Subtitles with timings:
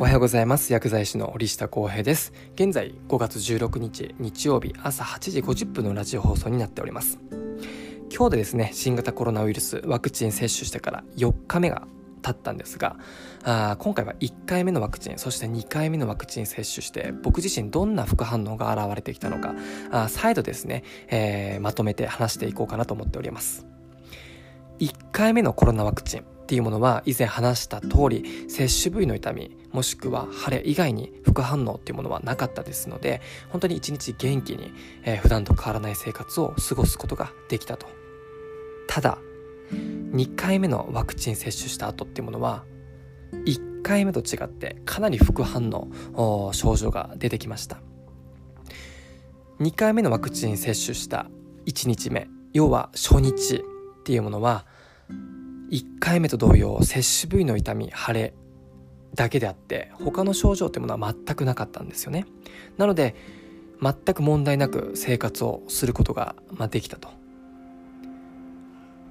[0.00, 0.72] おはようございます。
[0.72, 2.32] 薬剤師の折下康平です。
[2.54, 7.18] 現在5月16日日曜日朝8時50分のラジオ放送になっております。
[8.14, 11.88] 今日でですね新型コロナウイルスワクチン接種してから4日目が
[12.22, 12.96] 経ったんですが
[13.42, 19.56] あ今回は1回目のワクチンそして2回目のワクチン接種して僕自身どんな副反応が現れてきたのか
[19.90, 23.66] あ再度ですね、えー、まとめて話していこうかなと思っております。
[24.78, 26.37] 1回目のコロナワクチン。
[26.48, 33.20] っていうものは以前話した通り接種部位の痛みもしくは腫れ以外に副反応っていうものはなかったですので
[33.50, 34.72] 本当に一日元気に、
[35.02, 37.86] えー、普段と変わらない生活を過ごすことができたと。
[38.86, 39.18] ただ
[39.70, 42.64] 2回目のワクチン接種した後っていうものは
[43.44, 47.82] 1回目と違ってかなり副反応症状が出てきました。
[49.60, 51.26] 2回目のワクチン接種した
[51.66, 54.64] 1日目要は初日っていうものは
[55.70, 58.34] 1回目と同様接種部位の痛み腫れ
[59.14, 62.26] だけであって他の症状ってものは全くなかったんですよね。
[62.76, 63.14] なので
[63.80, 66.34] 全く問題なく生活をすることが
[66.70, 67.08] できたと。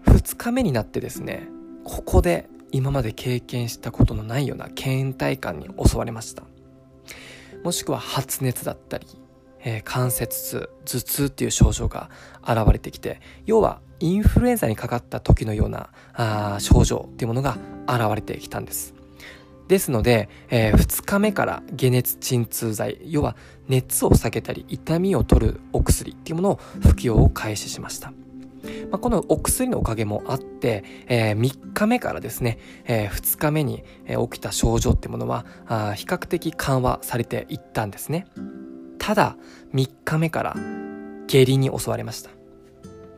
[0.06, 1.48] 2日目になってですね
[1.84, 6.44] ここで今まで経験したことのないような倦怠感に襲われました。
[7.64, 9.08] もしくは発熱だったり
[9.68, 12.10] えー、関節痛頭痛っていう症状が
[12.42, 18.94] 現れてきて要はインフルエンザにかかった時のようなあ症状っていうものが現れてきたんです
[19.68, 23.36] ですので、えー、2日目から解熱鎮痛剤要は
[23.68, 28.14] 熱を避けたり痛みを取るお薬っていうものを服用を開始しました
[28.90, 38.26] まあ、このお薬のおかげもあって、えー、3日目からですね、えー、2日目に起きた症状っていうものはあ比較的緩和されていったんですね。
[39.08, 39.38] ただ
[39.74, 40.54] 3日目から
[41.28, 42.30] 下痢に襲われました。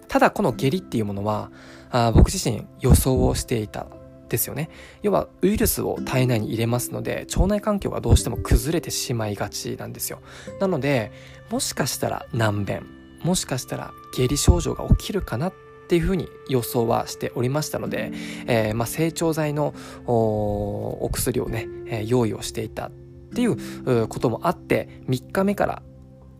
[0.07, 1.51] ただこの下痢っていうものは
[1.89, 3.87] あ僕自身予想をしていた
[4.29, 4.69] ですよね。
[5.01, 10.19] 要はウイルスを体内に入れますので腸内環境がどうしても崩れてしまいがちなんですよ。
[10.59, 11.11] なので
[11.49, 12.85] もしかしたら難便
[13.23, 15.53] もしかしたら下痢症状が起きるかなっ
[15.87, 18.11] ていうふうに予想はしておりましたので、
[18.45, 19.73] えー、まあ、成長剤の
[20.05, 22.91] お薬をね、えー、用意をしていた
[23.29, 25.81] っていうこともあって3日目から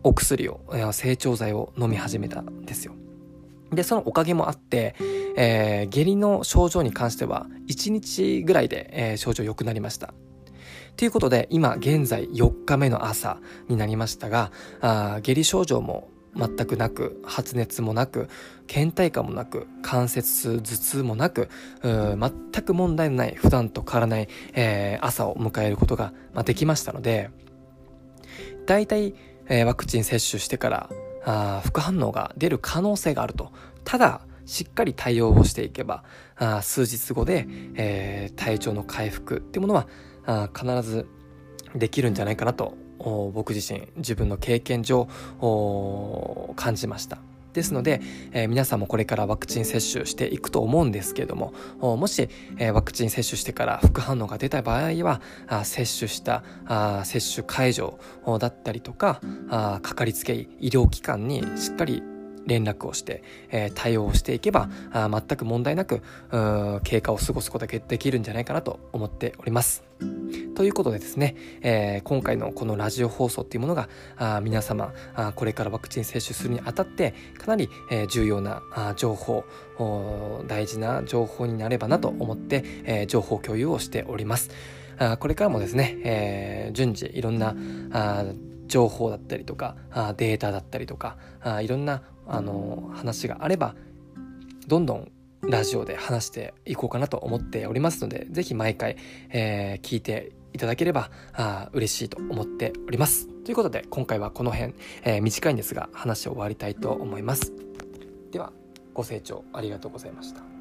[0.02, 0.60] お薬を
[0.92, 2.94] 成長剤を飲み始めたんですよ。
[3.72, 4.96] でそのおかげもあって、
[5.36, 10.12] えー、下痢の症状に関しては1日ぐらいで、えー、症状良くなりました。
[10.96, 18.28] ということで今現在4日目の朝になりましたがあ下痢症状も全くなく発熱もなく
[18.66, 21.48] 倦怠感もなく関節頭痛もなく
[21.82, 27.30] 全く問題のない普段と変わらない、えー、朝を迎えることが、まあ、できましたので
[28.66, 29.14] 大体、
[29.48, 30.90] えー、ワクチン接種してから
[31.24, 33.52] あ副反応が出る可能性があると。
[33.84, 36.02] ただしっかり対応をしていけば
[36.36, 39.86] あ数日後で、えー、体調の回復っていうものは
[40.26, 41.06] あ必ず
[41.74, 42.74] できるんじゃないかなと
[43.34, 45.08] 僕自身自分の経験上
[46.56, 47.18] 感じました。
[47.52, 48.00] ですので、
[48.32, 52.28] えー、皆さんもこれからワクチン接種していくと思うんですけどももし、
[52.58, 57.98] えー、ワクチン接種してから副反応が出た場合はあ接種したあ接種会場
[58.38, 62.02] だったりとかあかかりつけ医医療機関にしっかり
[62.50, 66.02] 連絡をして、えー、対応をしていけばあ全く問題なく
[66.82, 69.84] 経過を過ごすことができるんじゃないかなと思っております。
[70.56, 79.44] ということでですね、えー、今回のこのラジオ放送っていうものがあ皆様あこれからワクチン接種するにあたってかなり、えー、重要なあ情報
[80.48, 84.50] 大事な情報になればなと思って、えー、情報共有をしております。
[84.98, 87.54] あこれからもですね、えー、順次いろんな
[87.92, 88.24] あ
[88.70, 93.74] 情報だったりとかあデータだったりとかあいろんなあの話があれば
[94.66, 98.96] どんどんラジオで話していこうかなと思っておりますので是非毎回、
[99.30, 103.28] えー、聞いていただければあ嬉しいと思っております。
[103.44, 107.52] ということで今回はこの辺、えー、短いんですが話を終わりたいと思います。
[108.30, 108.52] では
[108.94, 110.59] ご清聴ありがとうございました。